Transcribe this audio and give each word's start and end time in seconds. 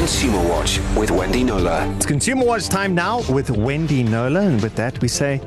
Consumer 0.00 0.48
Watch 0.48 0.80
with 0.96 1.10
Wendy 1.10 1.44
Knowler. 1.44 1.94
It's 1.96 2.06
Consumer 2.06 2.46
Watch 2.46 2.70
time 2.70 2.94
now 2.94 3.20
with 3.30 3.50
Wendy 3.50 4.02
Knowler. 4.02 4.40
And 4.40 4.62
with 4.62 4.74
that, 4.76 4.98
we 5.02 5.08
say, 5.08 5.42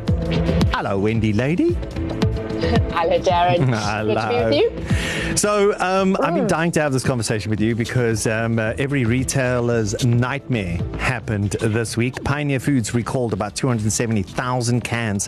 hello, 0.71 0.99
Wendy 0.99 1.33
lady. 1.33 1.73
Hello, 2.93 3.19
Darren. 3.19 3.63
Hello. 3.75 4.13
Good 4.13 4.21
to 4.21 4.29
be 4.29 4.35
with 4.35 4.53
you. 4.53 4.69
So, 5.43 5.77
um, 5.79 6.15
I've 6.21 6.35
been 6.35 6.47
dying 6.47 6.71
to 6.71 6.81
have 6.81 6.93
this 6.93 7.03
conversation 7.03 7.49
with 7.49 7.59
you 7.59 7.75
because 7.75 8.27
um, 8.27 8.57
uh, 8.59 8.75
every 8.77 9.03
retailer's 9.03 10.05
nightmare 10.05 10.77
happened 10.99 11.57
this 11.59 11.97
week. 11.97 12.23
Pioneer 12.23 12.61
Foods 12.61 12.93
recalled 12.93 13.33
about 13.33 13.53
270,000 13.53 14.79
cans 14.85 15.27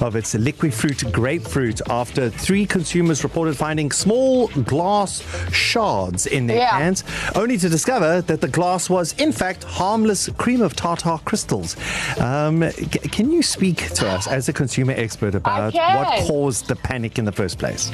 of 0.00 0.14
its 0.14 0.36
Liqui-Fruit 0.36 1.10
grapefruit 1.12 1.80
after 1.90 2.30
three 2.30 2.64
consumers 2.64 3.24
reported 3.24 3.56
finding 3.56 3.90
small 3.90 4.46
glass 4.46 5.24
shards 5.52 6.26
in 6.28 6.46
their 6.46 6.58
Yeah. 6.58 6.70
cans, 6.70 7.02
only 7.34 7.58
to 7.58 7.68
discover 7.68 8.20
that 8.22 8.40
the 8.40 8.48
glass 8.48 8.88
was, 8.88 9.14
in 9.18 9.32
fact, 9.32 9.64
harmless 9.64 10.28
cream 10.36 10.62
of 10.62 10.76
tartar 10.76 11.18
crystals. 11.24 11.74
Um, 12.20 12.70
c- 12.70 12.84
can 12.86 13.32
you 13.32 13.42
speak 13.42 13.90
to 13.94 14.08
us 14.08 14.28
as 14.28 14.48
a 14.48 14.52
consumer 14.52 14.94
expert 14.96 15.34
about 15.34 15.74
what 15.74 16.24
caused 16.28 16.68
the 16.68 16.76
panic 16.76 17.18
in 17.18 17.24
the 17.24 17.32
first 17.32 17.58
place? 17.58 17.90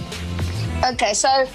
Okay, 0.84 1.14
so 1.14 1.46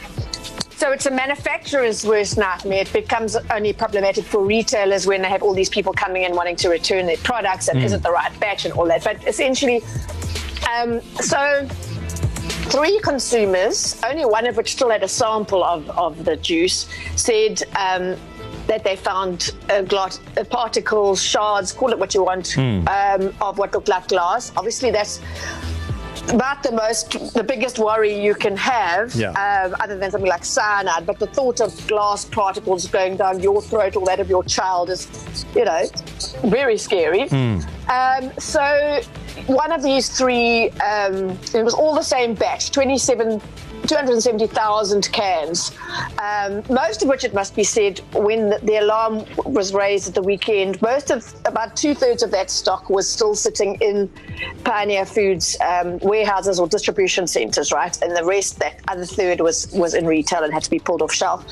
so 0.77 0.91
it's 0.91 1.08
a 1.08 1.12
manufacturer's 1.12 2.05
worst 2.05 2.38
nightmare. 2.38 2.81
It 2.81 2.94
becomes 2.94 3.36
only 3.52 3.73
problematic 3.73 4.23
for 4.23 4.44
retailers 4.45 5.08
when 5.08 5.22
they 5.23 5.27
have 5.27 5.41
all 5.41 5.53
these 5.53 5.70
people 5.70 5.91
coming 5.91 6.23
in 6.23 6.36
wanting 6.36 6.55
to 6.58 6.70
return 6.70 7.08
their 7.08 7.17
products 7.17 7.67
and 7.67 7.81
isn't 7.81 8.03
the 8.03 8.12
right 8.12 8.31
batch 8.40 8.66
and 8.66 8.73
all 8.73 8.86
that. 8.86 9.03
But 9.03 9.27
essentially, 9.27 9.81
um, 10.72 11.02
so 11.20 11.67
three 12.70 13.00
consumers, 13.00 14.00
only 14.05 14.26
one 14.26 14.45
of 14.45 14.55
which 14.55 14.73
still 14.73 14.91
had 14.91 15.02
a 15.03 15.08
sample 15.08 15.64
of, 15.64 15.89
of 15.91 16.23
the 16.25 16.38
juice, 16.38 16.88
said 17.16 17.64
um, 17.75 18.16
that 18.67 18.84
they 18.84 18.95
found 18.95 19.55
uh, 19.70 19.81
glass, 19.81 20.20
uh, 20.38 20.44
particles, 20.44 21.22
shards, 21.23 21.73
call 21.73 21.91
it 21.91 21.98
what 21.98 22.14
you 22.14 22.23
want, 22.23 22.55
um, 22.88 23.33
of 23.42 23.58
what 23.58 23.73
looked 23.73 23.88
like 23.88 24.08
glass. 24.09 24.52
Obviously, 24.55 24.92
that's 24.92 25.22
about 26.33 26.64
the 26.64 26.72
most, 26.72 27.33
the 27.33 27.44
biggest 27.44 27.80
worry 27.80 28.14
you 28.22 28.36
can 28.36 28.56
have, 28.58 29.14
Yeah. 29.16 29.30
um, 29.31 29.75
other 29.80 29.97
than 29.97 30.11
something 30.11 30.30
like 30.30 30.44
cyanide. 30.45 31.06
But 31.06 31.20
the 31.20 31.28
thought 31.28 31.61
of 31.61 31.72
glass 31.88 32.25
particles 32.25 32.88
going 32.88 33.17
down 33.17 33.39
your 33.39 33.61
throat 33.61 33.95
or 33.95 34.06
that 34.06 34.20
of 34.20 34.30
your 34.30 34.44
child 34.44 34.89
is, 34.89 35.08
you 35.55 35.66
know, 35.66 35.83
very 36.45 36.78
scary. 36.78 37.30
Um, 37.30 38.31
so 38.39 39.02
one 39.48 39.72
of 39.72 39.81
these 39.83 40.09
three, 40.09 40.70
um, 40.72 41.38
it 41.53 41.64
was 41.64 41.73
all 41.73 41.94
the 41.95 42.03
same 42.03 42.33
batch, 42.33 42.72
27. 42.72 43.42
270,000 43.86 45.11
cans, 45.11 45.72
um, 46.22 46.64
most 46.70 47.03
of 47.03 47.09
which, 47.09 47.23
it 47.23 47.33
must 47.33 47.56
be 47.56 47.64
said, 47.64 48.00
when 48.14 48.50
the, 48.50 48.59
the 48.64 48.78
alarm 48.78 49.25
was 49.45 49.73
raised 49.73 50.08
at 50.08 50.16
the 50.16 50.22
weekend, 50.22 50.81
most 50.81 51.11
of 51.11 51.33
about 51.45 51.75
two 51.75 51.94
thirds 51.94 52.23
of 52.23 52.31
that 52.31 52.50
stock 52.50 52.89
was 52.89 53.09
still 53.09 53.36
sitting 53.36 53.75
in 53.81 54.09
Pioneer 54.64 55.05
Foods 55.05 55.58
um, 55.61 56.00
warehouses 56.00 56.59
or 56.59 56.67
distribution 56.67 57.28
centres, 57.28 57.72
right? 57.72 58.02
And 58.02 58.16
the 58.16 58.25
rest, 58.25 58.59
that 58.59 58.80
other 58.88 59.05
third, 59.05 59.42
was 59.42 59.72
was 59.72 59.94
in 59.94 60.05
retail 60.05 60.44
and 60.44 60.53
had 60.53 60.64
to 60.64 60.70
be 60.70 60.80
pulled 60.80 61.02
off 61.02 61.14
shelf. 61.14 61.45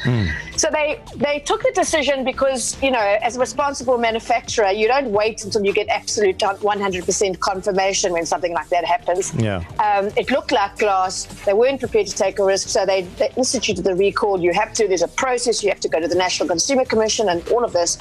So 0.57 0.69
they 0.71 0.99
they 1.15 1.39
took 1.39 1.63
the 1.63 1.71
decision 1.73 2.23
because 2.23 2.81
you 2.81 2.91
know, 2.91 3.17
as 3.21 3.37
a 3.37 3.39
responsible 3.39 3.97
manufacturer, 3.97 4.71
you 4.71 4.87
don't 4.87 5.11
wait 5.11 5.43
until 5.43 5.65
you 5.65 5.73
get 5.73 5.87
absolute 5.89 6.37
100% 6.37 7.39
confirmation 7.39 8.11
when 8.13 8.25
something 8.25 8.53
like 8.53 8.69
that 8.69 8.85
happens. 8.85 9.33
Yeah. 9.35 9.63
Um, 9.79 10.11
it 10.15 10.29
looked 10.31 10.51
like 10.51 10.77
glass. 10.77 11.25
They 11.45 11.53
weren't 11.53 11.79
prepared 11.79 12.07
to 12.07 12.14
take 12.15 12.39
a 12.39 12.43
risk, 12.43 12.69
so 12.69 12.85
they, 12.85 13.03
they 13.19 13.31
instituted 13.37 13.83
the 13.83 13.95
recall. 13.95 14.39
You 14.39 14.53
have 14.53 14.73
to. 14.73 14.87
There's 14.87 15.01
a 15.01 15.07
process. 15.07 15.63
You 15.63 15.69
have 15.69 15.79
to 15.81 15.89
go 15.89 15.99
to 15.99 16.07
the 16.07 16.15
National 16.15 16.47
Consumer 16.47 16.85
Commission 16.85 17.29
and 17.29 17.47
all 17.49 17.63
of 17.63 17.73
this. 17.73 17.97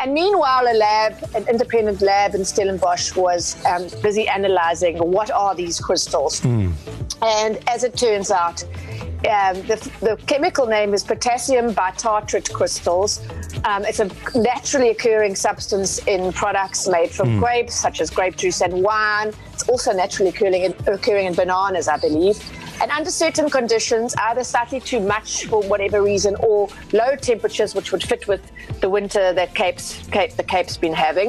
And 0.00 0.14
meanwhile, 0.14 0.66
a 0.66 0.74
lab, 0.74 1.22
an 1.34 1.46
independent 1.48 2.00
lab 2.00 2.34
in 2.34 2.44
Stellenbosch, 2.44 3.14
was 3.14 3.62
um, 3.66 3.88
busy 4.02 4.26
analysing 4.26 4.98
what 4.98 5.30
are 5.30 5.54
these 5.54 5.78
crystals. 5.78 6.42
And 7.22 7.58
as 7.68 7.84
it 7.84 7.96
turns 7.96 8.30
out, 8.30 8.64
um, 9.28 9.54
the, 9.68 9.90
the 10.00 10.18
chemical 10.26 10.66
name 10.66 10.94
is 10.94 11.04
potassium 11.04 11.72
bitartrate 11.74 12.52
crystals. 12.52 13.20
Um, 13.64 13.84
it's 13.84 14.00
a 14.00 14.10
naturally 14.34 14.90
occurring 14.90 15.36
substance 15.36 15.98
in 16.06 16.32
products 16.32 16.88
made 16.88 17.10
from 17.10 17.38
grapes, 17.38 17.74
such 17.74 18.00
as 18.00 18.10
grape 18.10 18.36
juice 18.36 18.62
and 18.62 18.82
wine. 18.82 19.32
It's 19.52 19.68
also 19.68 19.92
naturally 19.92 20.30
occurring 20.30 20.62
in, 20.64 20.74
occurring 20.88 21.26
in 21.26 21.34
bananas, 21.34 21.86
I 21.86 21.98
believe. 21.98 22.42
And 22.82 22.90
under 22.90 23.10
certain 23.10 23.48
conditions, 23.48 24.12
either 24.18 24.42
slightly 24.42 24.80
too 24.80 24.98
much 24.98 25.46
for 25.46 25.62
whatever 25.62 26.02
reason, 26.02 26.34
or 26.40 26.68
low 26.92 27.14
temperatures, 27.14 27.76
which 27.76 27.92
would 27.92 28.02
fit 28.02 28.26
with 28.26 28.42
the 28.80 28.90
winter 28.90 29.32
that 29.32 29.54
Cape's, 29.54 30.04
Cape, 30.08 30.32
the 30.32 30.42
Cape's 30.42 30.76
been 30.76 30.92
having. 30.92 31.28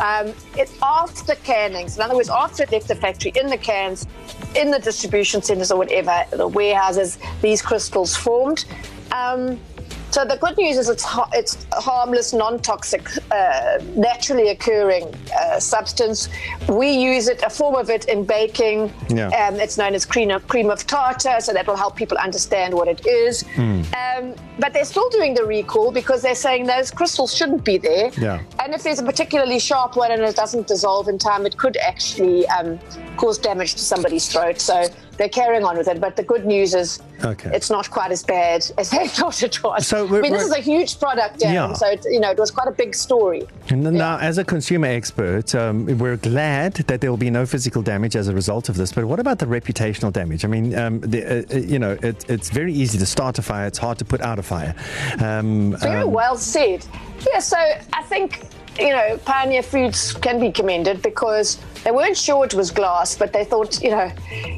Um, 0.00 0.32
it, 0.56 0.72
after 0.82 1.34
canning, 1.36 1.88
in 1.94 2.00
other 2.00 2.16
words, 2.16 2.30
after 2.30 2.62
it 2.62 2.72
left 2.72 2.88
the 2.88 2.94
factory, 2.94 3.32
in 3.36 3.48
the 3.48 3.58
cans, 3.58 4.06
in 4.56 4.70
the 4.70 4.78
distribution 4.78 5.42
centres 5.42 5.70
or 5.70 5.76
whatever, 5.76 6.24
the 6.30 6.48
warehouses, 6.48 7.18
these 7.42 7.60
crystals 7.60 8.16
formed. 8.16 8.64
Um, 9.12 9.60
so 10.14 10.24
the 10.24 10.36
good 10.36 10.56
news 10.56 10.76
is 10.78 10.88
it's 10.88 11.02
ha- 11.02 11.28
it's 11.32 11.66
a 11.72 11.80
harmless, 11.80 12.32
non-toxic, 12.32 13.04
uh, 13.32 13.78
naturally 13.96 14.50
occurring 14.50 15.12
uh, 15.36 15.58
substance. 15.58 16.28
We 16.68 16.88
use 16.92 17.26
it, 17.26 17.42
a 17.42 17.50
form 17.50 17.74
of 17.74 17.90
it, 17.90 18.04
in 18.04 18.24
baking. 18.24 18.92
Yeah. 19.08 19.30
Um, 19.30 19.56
it's 19.56 19.76
known 19.76 19.92
as 19.92 20.06
cream 20.06 20.30
of, 20.30 20.46
cream 20.46 20.70
of 20.70 20.86
tartar, 20.86 21.40
so 21.40 21.52
that 21.52 21.66
will 21.66 21.74
help 21.74 21.96
people 21.96 22.16
understand 22.16 22.74
what 22.74 22.86
it 22.86 23.04
is. 23.04 23.42
Hmm. 23.56 23.82
Um, 24.02 24.36
but 24.60 24.72
they're 24.72 24.84
still 24.84 25.10
doing 25.10 25.34
the 25.34 25.44
recall 25.44 25.90
because 25.90 26.22
they're 26.22 26.36
saying 26.36 26.66
those 26.66 26.92
crystals 26.92 27.34
shouldn't 27.34 27.64
be 27.64 27.76
there. 27.76 28.12
Yeah. 28.16 28.40
And 28.60 28.72
if 28.72 28.84
there's 28.84 29.00
a 29.00 29.04
particularly 29.04 29.58
sharp 29.58 29.96
one 29.96 30.12
and 30.12 30.22
it 30.22 30.36
doesn't 30.36 30.68
dissolve 30.68 31.08
in 31.08 31.18
time, 31.18 31.44
it 31.44 31.58
could 31.58 31.76
actually 31.78 32.46
um, 32.46 32.78
cause 33.16 33.36
damage 33.36 33.72
to 33.72 33.80
somebody's 33.80 34.28
throat. 34.28 34.60
So 34.60 34.86
they're 35.16 35.28
carrying 35.28 35.64
on 35.64 35.76
with 35.76 35.88
it. 35.88 36.00
But 36.00 36.16
the 36.16 36.22
good 36.22 36.44
news 36.44 36.74
is 36.74 37.00
Okay. 37.24 37.50
it's 37.54 37.70
not 37.70 37.90
quite 37.90 38.10
as 38.10 38.22
bad 38.22 38.70
as 38.78 38.90
they 38.94 39.08
thought 39.08 39.42
it 39.42 39.62
was. 39.62 39.86
So 39.86 40.06
I 40.06 40.20
mean, 40.20 40.32
this 40.32 40.44
is 40.44 40.52
a 40.52 40.60
huge 40.60 40.98
product, 40.98 41.40
Darren, 41.40 41.52
Yeah. 41.54 41.72
so 41.72 41.86
it, 41.88 42.04
you 42.04 42.20
know 42.20 42.30
it 42.30 42.38
was 42.38 42.50
quite 42.50 42.68
a 42.68 42.72
big 42.72 42.94
story. 42.94 43.42
And 43.70 43.82
now, 43.84 44.18
as 44.18 44.38
a 44.38 44.44
consumer 44.44 44.88
expert, 44.88 45.54
um, 45.54 45.86
we're 45.98 46.16
glad 46.16 46.74
that 46.74 47.00
there 47.00 47.10
will 47.10 47.16
be 47.16 47.30
no 47.30 47.46
physical 47.46 47.82
damage 47.82 48.16
as 48.16 48.28
a 48.28 48.34
result 48.34 48.68
of 48.68 48.76
this. 48.76 48.92
But 48.92 49.04
what 49.06 49.20
about 49.20 49.38
the 49.38 49.46
reputational 49.46 50.12
damage? 50.12 50.44
I 50.44 50.48
mean, 50.48 50.74
um, 50.76 51.00
the, 51.00 51.24
uh, 51.24 51.54
uh, 51.54 51.58
you 51.58 51.78
know, 51.78 51.96
it, 52.02 52.28
it's 52.28 52.50
very 52.50 52.72
easy 52.72 52.98
to 52.98 53.06
start 53.06 53.38
a 53.38 53.42
fire. 53.42 53.66
It's 53.66 53.78
hard 53.78 53.98
to 53.98 54.04
put 54.04 54.20
out 54.20 54.38
a 54.38 54.42
fire. 54.42 54.74
Um, 55.20 55.76
Very 55.78 56.02
um, 56.02 56.12
well 56.12 56.36
said. 56.36 56.84
Yeah, 57.32 57.38
so 57.38 57.56
I 57.58 58.02
think, 58.04 58.40
you 58.78 58.90
know, 58.90 59.18
Pioneer 59.24 59.62
Foods 59.62 60.12
can 60.14 60.40
be 60.40 60.50
commended 60.50 61.02
because 61.02 61.58
they 61.84 61.90
weren't 61.90 62.16
sure 62.16 62.44
it 62.44 62.54
was 62.54 62.70
glass, 62.70 63.16
but 63.16 63.32
they 63.32 63.44
thought, 63.44 63.82
you 63.82 63.90
know, 63.90 64.10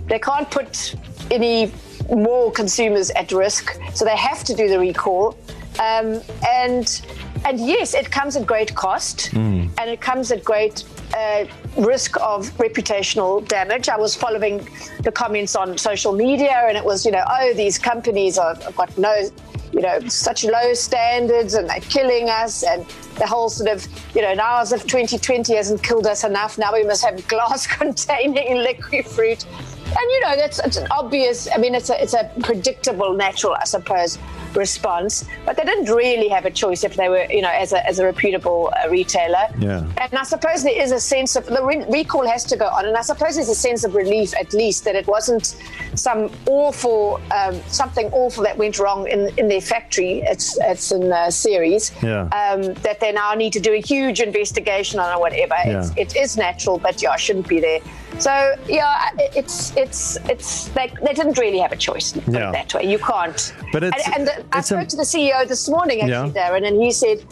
they 0.09 0.19
can't 0.19 0.51
put 0.51 0.95
any 1.31 1.73
more 2.11 2.51
consumers 2.53 3.11
at 3.11 3.33
risk, 3.33 3.79
so 3.95 4.05
they 4.05 4.17
have 4.17 4.45
to 4.45 4.55
do 4.55 4.69
the 4.69 4.79
recall. 4.79 5.37
Um, 5.79 6.21
and 6.49 7.03
and 7.45 7.61
yes, 7.61 7.95
it 7.95 8.11
comes 8.11 8.35
at 8.37 8.47
great 8.47 8.75
cost, 8.75 9.33
and 9.79 9.91
it 9.91 10.01
comes 10.01 10.33
at 10.33 10.43
great 10.43 10.85
uh, 11.15 11.45
risk 11.77 12.17
of 12.21 12.51
reputational 12.57 13.47
damage. 13.47 13.89
I 13.89 13.97
was 13.97 14.17
following 14.17 14.67
the 15.03 15.13
comments 15.13 15.55
on 15.55 15.77
social 15.77 16.13
media, 16.13 16.65
and 16.69 16.77
it 16.77 16.85
was, 16.85 17.05
you 17.05 17.13
know, 17.13 17.25
oh, 17.29 17.53
these 17.55 17.79
companies 17.79 18.39
are, 18.39 18.55
have 18.55 18.75
got 18.75 18.97
no 18.97 19.29
you 19.73 19.83
know, 19.83 20.01
such 20.09 20.45
low 20.45 20.73
standards 20.73 21.55
and 21.55 21.69
they're 21.69 21.81
killing 21.81 22.31
us 22.31 22.63
and 22.63 22.87
the 23.19 23.27
whole 23.27 23.49
sort 23.49 23.71
of, 23.71 23.87
you 24.15 24.23
know, 24.23 24.35
now 24.35 24.61
as 24.61 24.73
if 24.73 24.83
2020 24.87 25.55
hasn't 25.55 25.83
killed 25.83 26.07
us 26.07 26.25
enough, 26.25 26.59
now 26.59 26.73
we 26.73 26.85
must 26.85 27.05
have 27.05 27.27
glass 27.29 27.67
containing 27.79 28.65
Liqui-Fruit. 28.65 29.45
And 29.45 30.11
you 30.11 30.21
know, 30.21 30.37
that's 30.37 30.59
it's 30.59 30.79
obvious, 30.91 31.49
I 31.53 31.59
mean, 31.59 31.75
it's 31.75 31.91
a, 31.91 32.03
it's 32.03 32.15
a 32.15 32.31
predictable, 32.43 33.15
natural, 33.15 33.55
I 33.55 33.65
suppose, 33.65 34.19
response. 34.57 35.25
But 35.45 35.57
they 35.57 35.65
didn't 35.65 35.95
really 35.95 36.29
have 36.29 36.45
a 36.47 36.51
choice 36.51 36.85
if 36.85 36.97
they 36.97 37.09
were, 37.09 37.27
you 37.31 37.43
know, 37.43 37.51
as 37.51 37.73
a, 37.73 37.87
as 37.87 37.99
a 37.99 38.05
reputable 38.05 38.73
uh, 38.85 38.89
retailer. 38.89 39.47
Yeah. 39.59 39.87
And 39.99 40.15
I 40.15 40.23
suppose 40.25 40.63
there 40.63 40.81
is 40.81 40.93
a 40.93 41.01
sense 41.01 41.37
of 41.37 41.47
the 41.47 41.63
re- 41.65 41.85
recall 41.89 42.27
has 42.27 42.45
to 42.45 42.57
go 42.57 42.67
on, 42.67 42.87
and 42.87 42.97
I 42.97 43.03
suppose 43.03 43.37
there's 43.37 43.49
a 43.49 43.55
sense 43.55 43.85
of 43.85 43.95
relief 43.95 44.35
at 44.39 44.53
least 44.53 44.85
that 44.85 44.97
it 44.97 45.07
wasn't 45.07 45.57
some 45.95 46.31
awful, 46.47 47.21
um, 47.35 47.61
something 47.69 48.07
awful 48.13 48.43
that 48.45 48.57
went 48.57 48.79
wrong 48.79 49.07
in 49.09 49.31
in 49.39 49.49
their 49.49 49.61
factory. 49.61 50.23
It's 50.23 50.59
it's 50.63 50.91
in 50.93 51.09
the 51.09 51.31
series. 51.31 51.93
Yeah. 52.03 52.23
Um, 52.43 52.75
that 52.83 53.01
they 53.01 53.13
now 53.13 53.35
need 53.35 53.53
to 53.53 53.61
do 53.61 53.73
a 53.73 53.81
huge 53.81 54.21
investigation 54.21 54.99
on 55.01 55.13
or 55.15 55.21
whatever. 55.21 55.55
It's, 55.65 55.89
Yeah. 55.97 56.03
it 56.05 56.17
is 56.17 56.37
natural, 56.37 56.79
but 56.79 57.03
yeah, 57.03 57.11
I 57.11 57.17
shouldn't 57.17 57.49
be 57.49 57.61
there. 57.61 57.81
So 58.19 58.55
yeah, 58.67 59.11
it's 59.19 59.77
it's 59.77 60.17
it's 60.29 60.69
they, 60.69 60.91
they 61.03 61.13
didn't 61.13 61.39
really 61.39 61.59
have 61.59 61.73
a 61.73 61.77
choice. 61.77 62.13
Put 62.13 62.29
Yeah. 62.29 62.49
it 62.51 62.53
that 62.53 62.75
way. 62.75 62.85
You 62.91 62.99
can't. 62.99 63.55
But 63.73 63.85
it's- 63.85 64.07
and, 64.07 64.17
and 64.17 64.27
the, 64.29 64.57
I 64.57 64.59
it's 64.61 64.71
a- 64.71 64.75
spoke 64.75 64.89
to 64.89 64.97
the 64.97 65.03
CEO 65.03 65.47
this 65.47 65.69
morning 65.69 66.01
actually, 66.01 66.33
Yeah. 66.35 66.49
Darren, 66.51 66.67
and 66.67 66.81
he 66.83 66.91
said. 66.93 67.25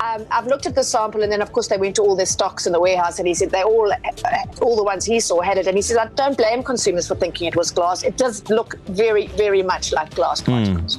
Um, 0.00 0.26
I've 0.32 0.48
looked 0.48 0.66
at 0.66 0.74
the 0.74 0.82
sample, 0.82 1.22
and 1.22 1.30
then 1.30 1.40
of 1.42 1.52
course 1.52 1.68
they 1.68 1.76
went 1.76 1.94
to 1.94 2.02
all 2.02 2.16
their 2.16 2.26
stocks 2.26 2.66
in 2.66 2.72
the 2.72 2.80
warehouse, 2.80 3.20
and 3.20 3.28
he 3.28 3.34
said 3.34 3.50
they 3.50 3.62
all, 3.62 3.92
all 4.60 4.74
the 4.74 4.82
ones 4.82 5.04
he 5.04 5.20
saw 5.20 5.40
had 5.40 5.58
it, 5.58 5.68
and 5.68 5.76
he 5.76 5.82
said 5.82 5.96
I 5.96 6.06
don't 6.16 6.36
blame 6.36 6.64
consumers 6.64 7.06
for 7.06 7.14
thinking 7.14 7.46
it 7.46 7.54
was 7.54 7.70
glass. 7.70 8.02
It 8.02 8.16
does 8.16 8.42
look 8.50 8.74
very, 8.86 9.28
very 9.28 9.62
much 9.62 9.92
like 9.92 10.12
glass 10.16 10.40
Hmm. 10.40 10.50
particles. 10.54 10.98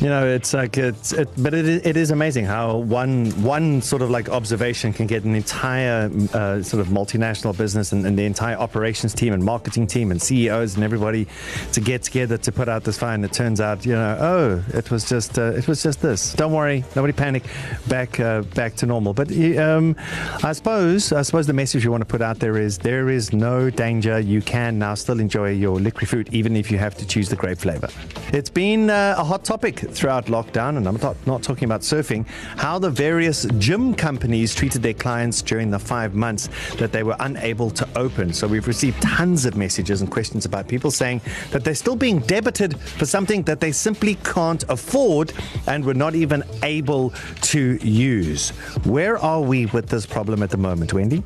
You 0.00 0.08
know, 0.08 0.26
it's 0.26 0.52
like 0.52 0.76
it's, 0.76 1.12
it, 1.12 1.28
but 1.38 1.54
it, 1.54 1.86
it 1.86 1.96
is 1.96 2.10
amazing 2.10 2.44
how 2.44 2.76
one 2.76 3.30
one 3.42 3.80
sort 3.80 4.02
of 4.02 4.10
like 4.10 4.28
observation 4.28 4.92
can 4.92 5.06
get 5.06 5.24
an 5.24 5.34
entire 5.34 6.10
uh, 6.34 6.62
sort 6.62 6.80
of 6.82 6.88
multinational 6.88 7.56
business 7.56 7.92
and, 7.92 8.04
and 8.04 8.18
the 8.18 8.24
entire 8.24 8.56
operations 8.56 9.14
team 9.14 9.32
and 9.32 9.42
marketing 9.42 9.86
team 9.86 10.10
and 10.10 10.20
CEOs 10.20 10.74
and 10.74 10.84
everybody 10.84 11.26
to 11.72 11.80
get 11.80 12.02
together 12.02 12.36
to 12.36 12.52
put 12.52 12.68
out 12.68 12.84
this 12.84 12.98
fire. 12.98 13.14
And 13.14 13.24
it 13.24 13.32
turns 13.32 13.60
out, 13.60 13.86
you 13.86 13.92
know, 13.92 14.18
oh, 14.20 14.64
it 14.76 14.90
was 14.90 15.08
just 15.08 15.38
uh, 15.38 15.52
it 15.52 15.66
was 15.66 15.82
just 15.82 16.02
this. 16.02 16.34
Don't 16.34 16.52
worry, 16.52 16.84
nobody 16.94 17.14
panic. 17.14 17.44
Back 17.88 18.20
uh, 18.20 18.42
back 18.42 18.74
to 18.76 18.86
normal. 18.86 19.14
But 19.14 19.30
um, 19.58 19.96
I 20.42 20.52
suppose 20.52 21.12
I 21.12 21.22
suppose 21.22 21.46
the 21.46 21.54
message 21.54 21.84
you 21.84 21.90
want 21.90 22.02
to 22.02 22.06
put 22.06 22.20
out 22.20 22.38
there 22.38 22.58
is 22.58 22.76
there 22.78 23.08
is 23.08 23.32
no 23.32 23.70
danger. 23.70 24.20
You 24.20 24.42
can 24.42 24.78
now 24.78 24.94
still 24.94 25.20
enjoy 25.20 25.52
your 25.52 25.78
Liqui-Fruit 25.78 26.34
even 26.34 26.54
if 26.54 26.70
you 26.70 26.76
have 26.76 26.94
to 26.96 27.06
choose 27.06 27.30
the 27.30 27.36
grape 27.36 27.58
flavor. 27.58 27.88
It's 28.32 28.50
been 28.50 28.90
uh, 28.90 29.14
a 29.16 29.24
hot 29.24 29.44
topic 29.44 29.85
throughout 29.90 30.26
lockdown, 30.26 30.76
and 30.76 30.86
I'm 30.86 30.96
not, 30.96 31.16
not 31.26 31.42
talking 31.42 31.64
about 31.64 31.80
surfing, 31.82 32.26
how 32.56 32.78
the 32.78 32.90
various 32.90 33.46
gym 33.58 33.94
companies 33.94 34.54
treated 34.54 34.82
their 34.82 34.94
clients 34.94 35.42
during 35.42 35.70
the 35.70 35.78
five 35.78 36.14
months 36.14 36.48
that 36.76 36.92
they 36.92 37.02
were 37.02 37.16
unable 37.20 37.70
to 37.70 37.88
open. 37.96 38.32
So 38.32 38.46
we've 38.46 38.66
received 38.66 39.00
tons 39.02 39.44
of 39.44 39.56
messages 39.56 40.00
and 40.00 40.10
questions 40.10 40.44
about 40.44 40.68
people 40.68 40.90
saying 40.90 41.20
that 41.50 41.64
they're 41.64 41.74
still 41.74 41.96
being 41.96 42.20
debited 42.20 42.78
for 42.78 43.06
something 43.06 43.42
that 43.44 43.60
they 43.60 43.72
simply 43.72 44.16
can't 44.24 44.64
afford 44.68 45.32
and 45.66 45.84
were 45.84 45.94
not 45.94 46.14
even 46.14 46.42
able 46.62 47.12
to 47.42 47.76
use. 47.86 48.50
Where 48.84 49.18
are 49.18 49.40
we 49.40 49.66
with 49.66 49.88
this 49.88 50.06
problem 50.06 50.42
at 50.42 50.50
the 50.50 50.56
moment, 50.56 50.92
Wendy? 50.92 51.22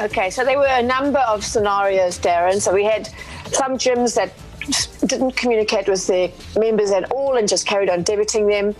Okay, 0.00 0.30
so 0.30 0.44
there 0.44 0.58
were 0.58 0.66
a 0.66 0.82
number 0.82 1.20
of 1.20 1.44
scenarios, 1.44 2.18
Darren. 2.18 2.60
So 2.60 2.72
we 2.72 2.84
had 2.84 3.08
some 3.52 3.76
gyms 3.76 4.14
that 4.14 4.32
didn't 5.06 5.32
communicate 5.32 5.88
with 5.88 6.06
their 6.06 6.30
members 6.56 6.90
at 6.90 7.10
all 7.10 7.36
and 7.36 7.48
just 7.48 7.66
carried 7.66 7.90
on 7.90 8.04
debiting 8.04 8.48
them. 8.48 8.74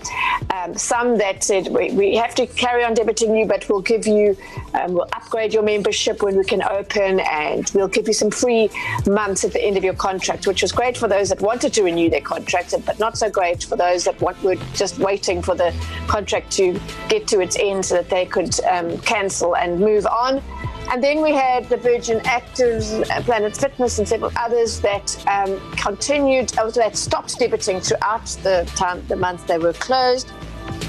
Um, 0.50 0.76
some 0.76 1.19
that 1.19 1.43
said, 1.43 1.69
we, 1.69 1.93
we, 1.93 2.17
have 2.17 2.34
to 2.37 2.46
carry 2.46 2.84
on 2.84 2.94
debiting 2.94 3.38
you, 3.38 3.46
but 3.46 3.69
we'll 3.69 3.81
give 3.81 4.06
you, 4.06 4.37
um, 4.75 4.94
we'll 4.94 5.08
upgrade 5.12 5.52
your 5.52 5.62
membership 5.62 6.23
when 6.23 6.37
we 6.37 6.44
can 6.44 6.62
open 6.62 7.20
and 7.20 7.70
we'll 7.75 7.88
give 7.88 8.06
you 8.06 8.14
some 8.14 8.31
free 8.31 8.70
months 9.06 9.44
at 9.44 9.52
the 9.52 9.62
end 9.62 9.76
of 9.76 9.84
your 9.84 9.94
contract, 9.94 10.46
which 10.46 10.62
was 10.62 10.73
great 10.73 10.96
for 10.96 11.08
those 11.08 11.29
that 11.31 11.40
wanted 11.40 11.73
to 11.75 11.82
renew 11.82 12.08
their 12.08 12.20
contract, 12.20 12.75
but 12.87 12.99
not 12.99 13.19
so 13.19 13.31
great 13.31 13.64
for 13.64 13.76
those 13.76 14.05
that 14.05 14.20
want, 14.20 14.40
were 14.43 14.56
just 14.75 14.99
waiting 14.99 15.43
for 15.43 15.55
the 15.55 15.75
contract 16.06 16.50
to 16.52 16.79
get 17.08 17.26
to 17.26 17.40
its 17.40 17.56
end 17.58 17.84
so 17.84 17.96
that 17.96 18.08
they 18.08 18.26
could 18.26 18.58
um, 18.64 18.99
cancel 18.99 19.56
and 19.56 19.81
move 19.81 20.06
on. 20.06 20.43
And 20.90 21.02
then 21.02 21.23
we 21.23 21.32
had 21.32 21.69
the 21.69 21.76
Virgin 21.76 22.20
Actives, 22.20 23.08
uh, 23.11 23.23
Planet 23.23 23.56
Fitness, 23.56 23.99
and 23.99 24.06
several 24.06 24.31
others 24.37 24.81
that 24.81 25.26
um, 25.26 25.58
continued, 25.76 26.56
uh, 26.58 26.70
that 26.70 26.96
stopped 26.96 27.38
debiting 27.38 27.87
throughout 27.87 28.26
the 28.43 28.70
time, 28.76 29.05
the 29.08 29.17
month 29.17 29.46
they 29.46 29.58
were 29.58 29.73
closed. 29.73 30.31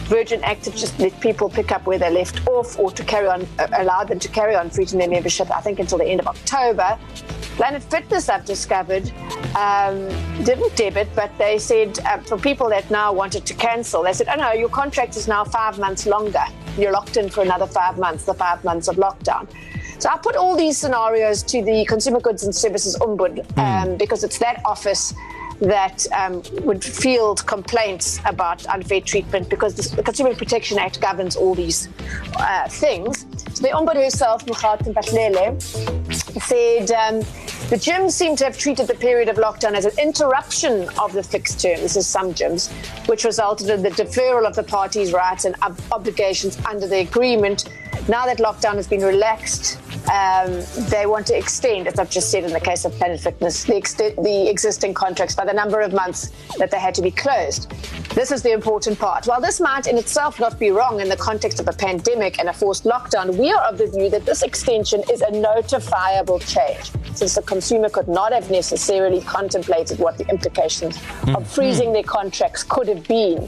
Virgin 0.08 0.44
Active 0.44 0.76
just 0.76 1.00
let 1.00 1.18
people 1.22 1.50
pick 1.50 1.72
up 1.72 1.86
where 1.86 1.98
they 1.98 2.10
left 2.10 2.46
off 2.48 2.78
or 2.78 2.92
to 2.92 3.04
carry 3.04 3.28
on, 3.28 3.48
uh, 3.58 3.68
allow 3.78 4.04
them 4.04 4.20
to 4.20 4.28
carry 4.28 4.56
on 4.56 4.70
freezing 4.70 5.00
their 5.00 5.10
membership, 5.10 5.50
I 5.50 5.62
think, 5.62 5.80
until 5.80 5.98
the 5.98 6.06
end 6.06 6.20
of 6.20 6.28
October. 6.28 7.00
Planet 7.56 7.84
Fitness, 7.84 8.30
I've 8.30 8.46
discovered, 8.46 9.12
um, 9.56 10.10
didn't 10.44 10.76
debit, 10.76 11.08
but 11.16 11.32
they 11.38 11.58
said 11.58 12.00
uh, 12.00 12.18
for 12.20 12.38
people 12.38 12.68
that 12.70 12.90
now 12.92 13.14
wanted 13.14 13.46
to 13.46 13.54
cancel, 13.54 14.04
they 14.04 14.14
said, 14.14 14.28
oh 14.28 14.36
no, 14.36 14.52
your 14.52 14.70
contract 14.70 15.16
is 15.16 15.28
now 15.28 15.44
five 15.44 15.80
months 15.80 16.06
longer. 16.06 16.44
You're 16.78 16.92
locked 16.92 17.18
in 17.18 17.30
for 17.30 17.42
another 17.42 17.68
five 17.68 17.98
months, 17.98 18.26
the 18.26 18.34
five 18.34 18.64
months 18.64 18.88
of 18.88 18.98
lockdown. 18.98 19.48
So 20.04 20.10
I 20.10 20.18
put 20.18 20.36
all 20.36 20.58
these 20.58 20.78
scenarios 20.78 21.42
to 21.44 21.64
the 21.64 21.86
Consumer 21.86 22.20
Goods 22.20 22.44
and 22.44 22.54
Services 22.54 22.98
Ombud 22.98 23.40
um, 23.58 23.88
mm. 23.88 23.98
because 23.98 24.26
it's 24.26 24.38
that 24.40 24.62
office 24.66 25.14
that 25.62 26.06
um, 26.12 26.44
would 26.66 26.84
field 26.84 27.48
complaints 27.48 28.20
about 28.26 28.66
unfair 28.66 29.00
treatment 29.00 29.50
because 29.50 29.76
the 29.76 30.04
Consumer 30.04 30.36
Protection 30.36 30.78
Act 30.78 31.00
governs 31.00 31.38
all 31.38 31.56
these 31.56 31.88
uh, 32.36 32.68
things. 32.68 33.26
So 33.54 33.62
the 33.62 33.70
Ombud 33.70 33.96
herself, 33.96 34.46
Magauta 34.46 34.94
Mphahlele, 34.94 35.62
said 36.42 36.92
um, 36.92 37.20
the 37.70 37.78
gyms 37.78 38.12
seem 38.12 38.36
to 38.36 38.44
have 38.44 38.58
treated 38.58 38.88
the 38.88 38.96
period 38.96 39.30
of 39.30 39.38
lockdown 39.38 39.72
as 39.72 39.86
an 39.86 39.98
interruption 39.98 40.90
of 41.00 41.14
the 41.14 41.24
fixed 41.24 41.62
term. 41.62 41.80
This 41.80 41.96
is 41.96 42.08
some 42.08 42.34
gyms, 42.34 42.70
which 43.08 43.24
resulted 43.24 43.70
in 43.70 43.82
the 43.82 43.92
deferral 43.92 44.46
of 44.46 44.54
the 44.54 44.64
parties' 44.64 45.14
rights 45.14 45.46
and 45.46 45.56
ob- 45.62 45.80
obligations 45.94 46.58
under 46.66 46.88
the 46.88 47.00
agreement. 47.00 47.70
Now 48.10 48.26
that 48.26 48.40
lockdown 48.40 48.76
has 48.76 48.86
been 48.86 49.02
relaxed, 49.02 49.80
um, 50.12 50.62
they 50.90 51.06
want 51.06 51.26
to 51.28 51.38
extend, 51.38 51.88
as 51.88 51.98
I've 51.98 52.10
just 52.10 52.30
said 52.32 52.44
in 52.44 52.52
the 52.52 52.60
case 52.60 52.84
of 52.84 52.92
Planet 52.94 53.22
Fitness, 53.22 53.64
the, 53.64 53.78
ex- 53.78 53.94
the 53.94 54.50
existing 54.50 54.94
contracts 54.94 55.36
by 55.36 55.46
the 55.46 55.54
number 55.54 55.80
of 55.80 55.94
months 55.94 56.30
that 56.58 56.70
they 56.70 56.80
had 56.80 56.94
to 56.96 57.02
be 57.02 57.12
closed. 57.12 57.72
This 58.14 58.32
is 58.32 58.44
the 58.44 58.52
important 58.52 59.00
part. 59.00 59.26
While 59.26 59.40
this 59.40 59.62
might 59.62 59.88
in 59.88 59.98
itself 59.98 60.38
not 60.38 60.60
be 60.60 60.72
wrong 60.72 61.00
in 61.00 61.08
the 61.08 61.16
context 61.16 61.62
of 61.62 61.70
a 61.70 61.72
pandemic 61.72 62.40
and 62.40 62.50
a 62.50 62.54
forced 62.54 62.84
lockdown, 62.84 63.38
we 63.38 63.54
are 63.54 63.62
of 63.62 63.78
the 63.78 63.88
view 63.88 64.10
that 64.10 64.26
this 64.26 64.44
extension 64.44 65.02
is 65.10 65.22
a 65.22 65.32
notifiable 65.32 66.42
change, 66.46 66.92
since 67.16 67.36
the 67.36 67.42
consumer 67.42 67.88
could 67.88 68.10
not 68.10 68.34
have 68.34 68.52
necessarily 68.52 69.22
contemplated 69.22 69.98
what 69.98 70.18
the 70.18 70.28
implications 70.28 70.98
mm. 70.98 71.38
of 71.38 71.48
freezing 71.50 71.94
their 71.94 72.04
contracts 72.04 72.64
could 72.64 72.90
have 72.90 73.08
been. 73.08 73.48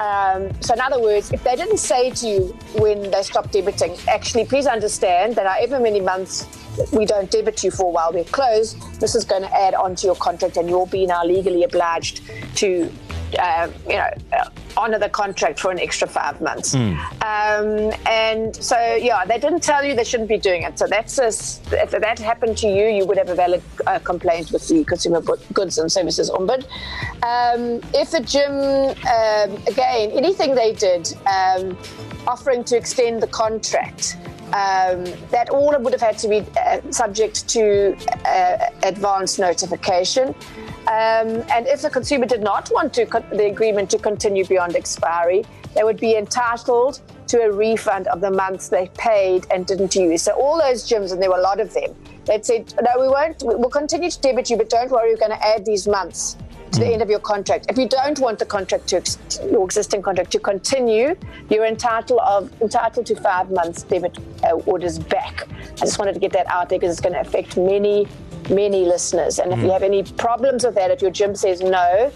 Um, 0.00 0.52
so, 0.62 0.72
in 0.72 0.80
other 0.80 1.00
words, 1.00 1.32
if 1.32 1.42
they 1.42 1.56
didn't 1.56 1.78
say 1.78 2.10
to 2.10 2.28
you 2.28 2.40
when 2.76 3.10
they 3.10 3.22
stopped 3.22 3.52
debiting, 3.52 3.71
actually, 4.08 4.44
please 4.44 4.66
understand 4.66 5.36
that 5.36 5.46
however 5.46 5.80
many 5.80 6.00
months 6.00 6.46
we 6.92 7.04
don't 7.04 7.30
debit 7.30 7.62
you 7.62 7.70
for 7.70 7.92
while 7.92 8.12
we're 8.12 8.24
closed, 8.24 8.76
this 9.00 9.14
is 9.14 9.24
going 9.24 9.42
to 9.42 9.54
add 9.54 9.74
on 9.74 9.94
to 9.96 10.06
your 10.06 10.16
contract 10.16 10.56
and 10.56 10.68
you'll 10.68 10.86
be 10.86 11.06
now 11.06 11.24
legally 11.24 11.64
obliged 11.64 12.22
to, 12.56 12.90
uh, 13.38 13.68
you 13.86 13.96
know, 13.96 14.10
uh, 14.32 14.48
honor 14.76 14.98
the 14.98 15.08
contract 15.08 15.60
for 15.60 15.70
an 15.70 15.78
extra 15.78 16.08
five 16.08 16.40
months. 16.40 16.74
Mm. 16.74 16.96
Um, 17.22 17.92
and 18.06 18.56
so, 18.56 18.78
yeah, 18.96 19.24
they 19.24 19.38
didn't 19.38 19.62
tell 19.62 19.84
you 19.84 19.94
they 19.94 20.04
shouldn't 20.04 20.30
be 20.30 20.38
doing 20.38 20.62
it. 20.62 20.78
So 20.78 20.86
that's 20.86 21.18
a, 21.18 21.28
if 21.28 21.90
that 21.90 22.18
happened 22.18 22.56
to 22.58 22.68
you, 22.68 22.86
you 22.86 23.04
would 23.04 23.18
have 23.18 23.28
a 23.28 23.34
valid 23.34 23.62
uh, 23.86 23.98
complaint 23.98 24.50
with 24.50 24.66
the 24.68 24.84
Consumer 24.84 25.20
Goods 25.52 25.78
and 25.78 25.92
Services 25.92 26.30
Ombud. 26.30 26.64
Um, 27.22 27.80
if 27.92 28.14
a 28.14 28.20
gym, 28.20 28.52
um, 28.52 29.62
again, 29.66 30.10
anything 30.12 30.54
they 30.54 30.72
did, 30.72 31.14
um, 31.26 31.76
offering 32.26 32.64
to 32.64 32.76
extend 32.76 33.22
the 33.22 33.26
contract, 33.26 34.16
um, 34.52 35.04
that 35.30 35.48
all 35.50 35.74
would 35.78 35.92
have 35.92 36.02
had 36.02 36.18
to 36.18 36.28
be 36.28 36.44
uh, 36.58 36.80
subject 36.90 37.48
to 37.48 37.96
uh, 38.26 38.66
advance 38.82 39.38
notification. 39.38 40.28
Um, 40.82 41.42
and 41.50 41.66
if 41.66 41.82
the 41.82 41.90
consumer 41.90 42.26
did 42.26 42.42
not 42.42 42.70
want 42.72 42.92
the 42.94 43.46
agreement 43.46 43.90
to 43.90 43.98
continue 43.98 44.44
beyond 44.44 44.76
expiry, 44.76 45.44
they 45.74 45.84
would 45.84 45.98
be 45.98 46.16
entitled 46.16 47.00
to 47.28 47.40
a 47.42 47.50
refund 47.50 48.08
of 48.08 48.20
the 48.20 48.30
months 48.30 48.68
they 48.68 48.90
paid 48.98 49.46
and 49.50 49.66
didn't 49.66 49.94
use. 49.94 50.22
So 50.22 50.32
all 50.32 50.58
those 50.58 50.86
gyms, 50.86 51.12
and 51.12 51.22
there 51.22 51.30
were 51.30 51.38
a 51.38 51.42
lot 51.42 51.60
of 51.60 51.72
them, 51.72 51.94
they'd 52.26 52.44
said, 52.44 52.74
"No, 52.82 53.00
we 53.00 53.08
won't. 53.08 53.42
We'll 53.42 53.70
continue 53.70 54.10
to 54.10 54.20
debit 54.20 54.50
you, 54.50 54.58
but 54.58 54.68
don't 54.68 54.90
worry, 54.90 55.12
we're 55.12 55.16
going 55.18 55.30
to 55.30 55.46
add 55.46 55.64
these 55.64 55.88
months." 55.88 56.36
To 56.72 56.80
the 56.80 56.86
end 56.86 57.02
of 57.02 57.10
your 57.10 57.20
contract. 57.20 57.66
If 57.68 57.78
you 57.78 57.88
don't 57.88 58.18
want 58.18 58.38
the 58.38 58.46
contract 58.46 58.88
to 58.88 58.96
ex- 58.96 59.18
your 59.50 59.64
existing 59.64 60.02
contract 60.02 60.30
to 60.32 60.38
continue, 60.38 61.14
you're 61.50 61.66
entitled 61.66 62.20
of 62.20 62.50
entitled 62.60 63.06
to 63.06 63.16
five 63.16 63.50
months 63.50 63.82
debit 63.82 64.18
uh, 64.44 64.54
orders 64.66 64.98
back. 64.98 65.48
I 65.50 65.84
just 65.84 65.98
wanted 65.98 66.14
to 66.14 66.20
get 66.20 66.32
that 66.32 66.46
out 66.48 66.68
there 66.68 66.78
because 66.78 66.92
it's 66.92 67.00
going 67.00 67.14
to 67.14 67.20
affect 67.20 67.56
many 67.56 68.08
many 68.50 68.84
listeners. 68.84 69.38
And 69.38 69.52
if 69.52 69.58
you 69.60 69.66
mm. 69.66 69.72
have 69.72 69.82
any 69.82 70.02
problems 70.02 70.64
with 70.64 70.74
that, 70.74 70.90
if 70.90 71.00
your 71.00 71.10
gym 71.10 71.34
says 71.34 71.60
no, 71.60 72.12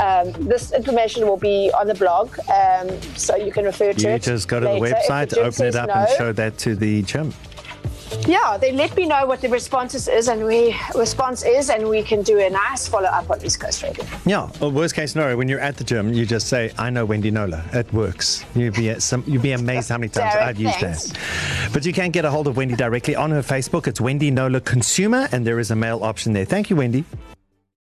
um, 0.00 0.32
this 0.46 0.72
information 0.72 1.26
will 1.26 1.36
be 1.36 1.70
on 1.78 1.86
the 1.86 1.94
blog, 1.94 2.34
um, 2.48 2.88
so 3.14 3.36
you 3.36 3.52
can 3.52 3.64
refer 3.64 3.92
to 3.92 4.00
you 4.00 4.08
it. 4.08 4.26
You 4.26 4.32
just 4.32 4.48
go 4.48 4.60
to 4.60 4.66
later. 4.66 4.88
the 4.88 4.94
website, 4.94 5.36
open 5.36 5.66
it 5.66 5.76
up, 5.76 5.88
no, 5.88 5.94
and 5.94 6.08
show 6.16 6.32
that 6.32 6.56
to 6.58 6.74
the 6.74 7.02
gym. 7.02 7.34
Yeah, 8.26 8.56
they 8.56 8.72
let 8.72 8.96
me 8.96 9.06
know 9.06 9.26
what 9.26 9.40
the 9.40 9.48
responses 9.48 10.08
is, 10.08 10.28
and 10.28 10.44
we 10.44 10.74
response 10.94 11.44
is, 11.44 11.70
and 11.70 11.88
we 11.88 12.02
can 12.02 12.22
do 12.22 12.38
a 12.40 12.50
nice 12.50 12.88
follow 12.88 13.06
up 13.08 13.30
on 13.30 13.44
East 13.44 13.60
Coast 13.60 13.82
Radio. 13.82 14.04
Yeah, 14.24 14.50
well, 14.60 14.72
worst 14.72 14.94
case 14.94 15.12
scenario, 15.12 15.36
when 15.36 15.48
you're 15.48 15.60
at 15.60 15.76
the 15.76 15.84
gym, 15.84 16.12
you 16.12 16.26
just 16.26 16.48
say, 16.48 16.72
"I 16.78 16.90
know 16.90 17.04
Wendy 17.04 17.30
Knowler. 17.30 17.62
It 17.72 17.92
works. 17.92 18.44
You'd 18.54 18.74
be 18.74 18.98
some, 18.98 19.22
you'd 19.26 19.42
be 19.42 19.52
amazed 19.52 19.90
how 19.90 19.98
many 19.98 20.08
times 20.08 20.32
Derek, 20.34 20.48
I've 20.48 20.58
used 20.58 20.76
thanks. 20.76 21.04
that. 21.12 21.70
But 21.72 21.84
you 21.86 21.92
can 21.92 22.10
get 22.10 22.24
a 22.24 22.30
hold 22.30 22.48
of 22.48 22.56
Wendy 22.56 22.74
directly 22.74 23.14
on 23.14 23.30
her 23.30 23.42
Facebook. 23.42 23.86
It's 23.86 24.00
Wendy 24.00 24.30
Knowler 24.30 24.60
Consumer, 24.60 25.28
and 25.30 25.46
there 25.46 25.60
is 25.60 25.70
a 25.70 25.76
mail 25.76 26.02
option 26.02 26.32
there. 26.32 26.44
Thank 26.44 26.70
you, 26.70 26.76
Wendy. 26.76 27.04